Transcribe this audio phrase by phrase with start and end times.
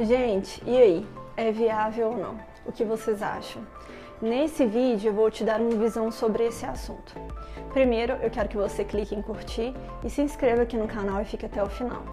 [0.00, 1.06] Gente, e aí?
[1.36, 2.38] É viável ou não?
[2.64, 3.60] O que vocês acham?
[4.22, 7.14] Nesse vídeo eu vou te dar uma visão sobre esse assunto.
[7.72, 9.74] Primeiro, eu quero que você clique em curtir
[10.04, 12.04] e se inscreva aqui no canal e fique até o final.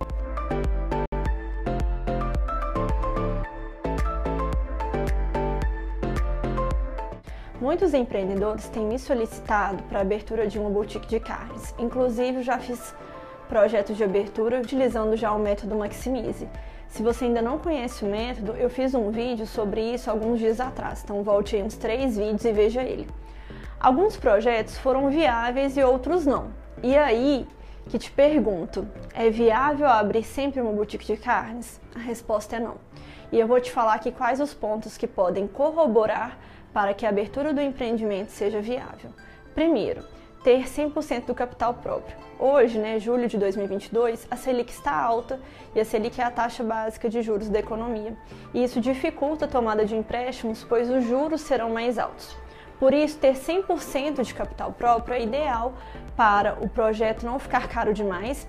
[7.62, 11.76] Muitos empreendedores têm me solicitado para a abertura de uma boutique de carnes.
[11.78, 12.96] Inclusive, já fiz
[13.48, 16.48] projetos de abertura utilizando já o método Maximize.
[16.88, 20.60] Se você ainda não conhece o método, eu fiz um vídeo sobre isso alguns dias
[20.60, 23.08] atrás, então volte aí uns três vídeos e veja ele.
[23.80, 26.48] Alguns projetos foram viáveis e outros não.
[26.82, 27.48] E aí
[27.90, 31.80] que te pergunto, é viável abrir sempre uma boutique de carnes?
[31.94, 32.78] A resposta é não.
[33.32, 36.38] E eu vou te falar aqui quais os pontos que podem corroborar
[36.74, 39.12] para que a abertura do empreendimento seja viável.
[39.54, 40.04] Primeiro,
[40.46, 42.16] ter 100% do capital próprio.
[42.38, 45.40] Hoje, né, julho de 2022, a Selic está alta
[45.74, 48.16] e a Selic é a taxa básica de juros da economia.
[48.54, 52.38] E isso dificulta a tomada de empréstimos, pois os juros serão mais altos.
[52.80, 55.74] Por isso, ter 100% de capital próprio é ideal
[56.16, 58.48] para o projeto não ficar caro demais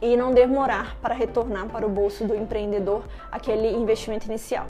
[0.00, 3.02] e não demorar para retornar para o bolso do empreendedor
[3.32, 4.68] aquele investimento inicial.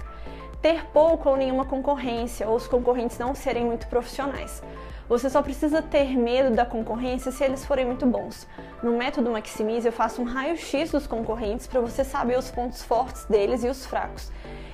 [0.62, 4.62] Ter pouco ou nenhuma concorrência, ou os concorrentes não serem muito profissionais.
[5.08, 8.47] Você só precisa ter medo da concorrência se eles forem muito bons.
[8.83, 13.25] No método Maximize, eu faço um raio-x dos concorrentes para você saber os pontos fortes
[13.27, 14.31] deles e os fracos.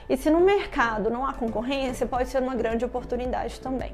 [0.08, 3.92] E se no mercado não há concorrência, pode ser uma grande oportunidade também.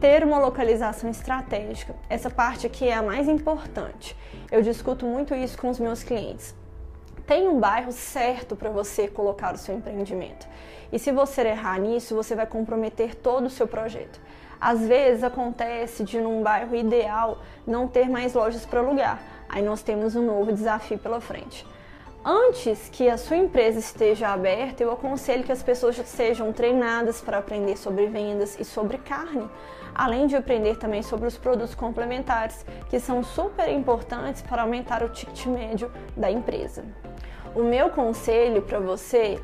[0.00, 1.94] Ter uma localização estratégica.
[2.08, 4.16] Essa parte aqui é a mais importante.
[4.50, 6.54] Eu discuto muito isso com os meus clientes.
[7.30, 10.48] Tem um bairro certo para você colocar o seu empreendimento.
[10.90, 14.20] E se você errar nisso, você vai comprometer todo o seu projeto.
[14.60, 19.22] Às vezes acontece de num bairro ideal não ter mais lojas para alugar.
[19.48, 21.64] Aí nós temos um novo desafio pela frente.
[22.22, 27.38] Antes que a sua empresa esteja aberta, eu aconselho que as pessoas sejam treinadas para
[27.38, 29.48] aprender sobre vendas e sobre carne,
[29.94, 35.08] além de aprender também sobre os produtos complementares, que são super importantes para aumentar o
[35.08, 36.84] ticket médio da empresa.
[37.54, 39.40] O meu conselho para você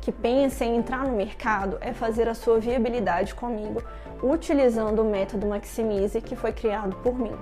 [0.00, 3.80] que pensa em entrar no mercado é fazer a sua viabilidade comigo
[4.20, 7.36] utilizando o método Maximize que foi criado por mim.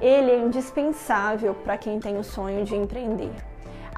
[0.00, 3.51] Ele é indispensável para quem tem o sonho de empreender.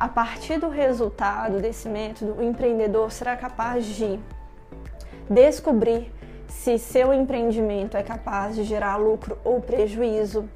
[0.05, 4.21] A partir do resultado desse método, o empreendedor será capaz de
[5.31, 6.13] descobrir
[6.47, 10.47] se seu empreendimento é capaz de gerar lucro ou prejuízo,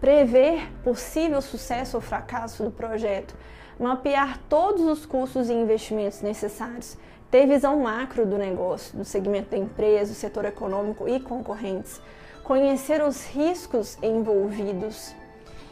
[0.00, 3.36] prever possível sucesso ou fracasso do projeto,
[3.78, 6.98] mapear todos os custos e investimentos necessários,
[7.30, 12.00] ter visão macro do negócio, do segmento da empresa, do setor econômico e concorrentes,
[12.42, 15.14] conhecer os riscos envolvidos,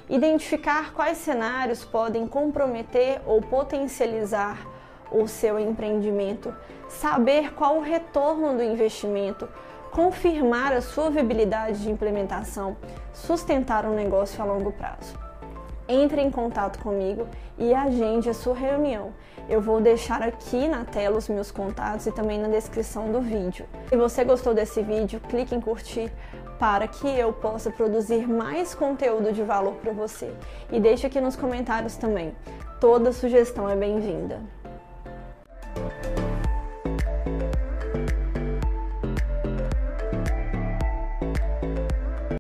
[0.09, 4.67] identificar quais cenários podem comprometer ou potencializar
[5.11, 6.55] o seu empreendimento,
[6.89, 9.49] saber qual o retorno do investimento,
[9.91, 12.77] confirmar a sua viabilidade de implementação,
[13.13, 15.27] sustentar um negócio a longo prazo
[15.89, 17.27] entre em contato comigo
[17.59, 19.13] e agende a sua reunião.
[19.49, 23.67] Eu vou deixar aqui na tela os meus contatos e também na descrição do vídeo.
[23.89, 26.13] Se você gostou desse vídeo, clique em curtir
[26.59, 30.33] para que eu possa produzir mais conteúdo de valor para você.
[30.71, 32.35] E deixe aqui nos comentários também.
[32.81, 34.41] Toda sugestão é bem-vinda.